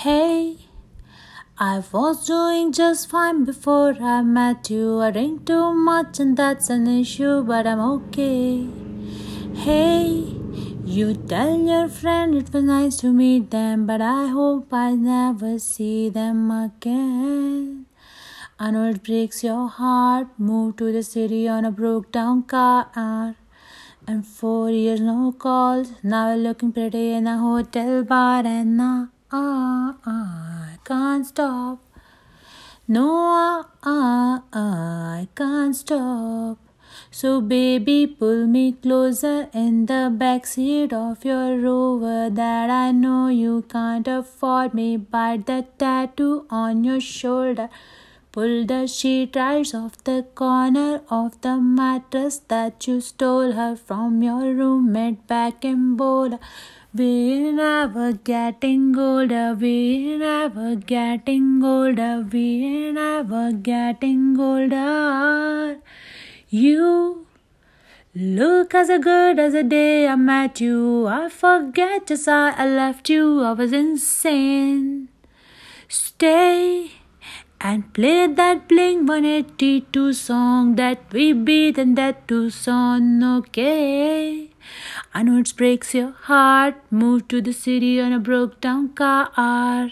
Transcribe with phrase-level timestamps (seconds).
[0.00, 0.58] Hey,
[1.58, 5.00] I was doing just fine before I met you.
[5.00, 8.68] I drink too much and that's an issue, but I'm okay.
[9.54, 10.36] Hey,
[10.84, 15.58] you tell your friend it was nice to meet them, but I hope I never
[15.58, 17.86] see them again.
[18.60, 20.28] I know it breaks your heart.
[20.38, 23.34] Moved to the city on a broke down car.
[24.06, 25.92] And four years no calls.
[26.02, 31.78] Now we're looking pretty in a hotel bar and now ah, I can't stop.
[32.88, 36.58] No, ah, I can't stop.
[37.10, 43.64] So, baby, pull me closer in the backseat of your rover that I know you
[43.68, 44.96] can't afford me.
[44.96, 47.68] Bite the tattoo on your shoulder.
[48.32, 54.22] Pull the sheet right off the corner of the mattress that you stole her from
[54.22, 56.38] your roommate back in Boulder.
[56.98, 65.76] We're never getting older, we're never getting older, we're never getting older.
[66.48, 67.26] You
[68.14, 71.06] look as good as the day I met you.
[71.06, 75.10] I forget just how I left you, I was insane.
[75.88, 76.92] Stay
[77.60, 84.48] and play that Blink 182 song that we beat and that Tucson, okay?
[85.14, 86.74] I know it breaks your heart.
[86.90, 89.90] Moved to the city on a broke down car.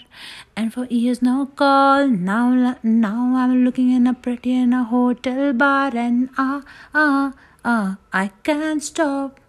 [0.55, 2.07] And for years no call.
[2.07, 5.95] Now, now I'm looking in a pretty in a hotel bar.
[5.95, 6.61] And ah,
[6.93, 9.39] ah, ah, I can't stop.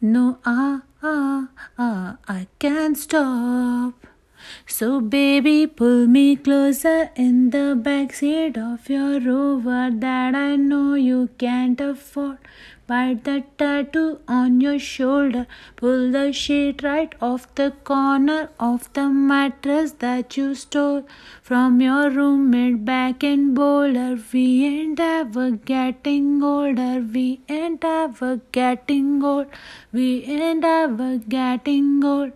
[0.00, 4.09] No, ah, ah, ah, I can't stop.
[4.66, 11.28] So, baby, pull me closer in the backseat of your rover that I know you
[11.38, 12.38] can't afford.
[12.90, 15.46] Bite the tattoo on your shoulder.
[15.76, 21.06] Pull the sheet right off the corner of the mattress that you stole
[21.40, 24.18] from your roommate back in Boulder.
[24.32, 26.98] We ain't ever getting older.
[27.00, 29.46] We ain't ever getting old.
[29.92, 32.32] We ain't ever getting old.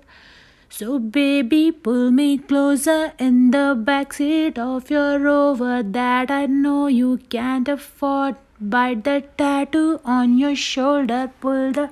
[0.77, 7.19] So, baby, pull me closer in the backseat of your rover that I know you
[7.35, 8.35] can't afford.
[8.61, 11.91] Bite the tattoo on your shoulder, pull the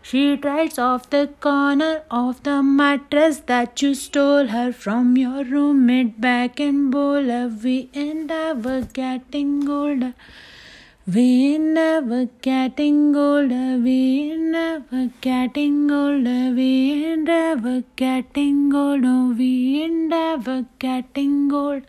[0.00, 6.20] sheet right off the corner of the mattress that you stole her from your roommate
[6.20, 7.48] back in Boulder.
[7.64, 10.14] We ain't ever getting older.
[11.06, 17.03] We never getting older, we never getting older, we
[17.54, 21.82] never getting old, older, we ain't ever getting old.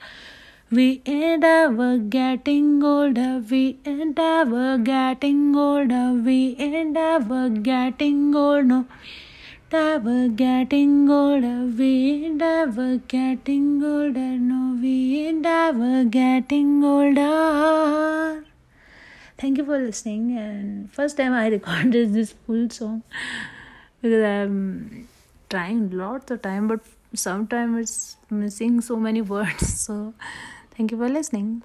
[0.69, 8.71] We ain't ever getting older, we ain't ever getting older, we ain't ever getting old,
[8.71, 8.85] older.
[9.71, 18.45] Never getting older, we ain't ever getting older, no, we ain't ever getting older
[19.37, 23.03] thank you for listening and first time i recorded this full song
[24.01, 25.09] because i'm
[25.55, 26.81] trying lots of time but
[27.13, 29.67] sometimes it's missing so many words.
[29.85, 30.13] So
[30.75, 31.63] thank you for listening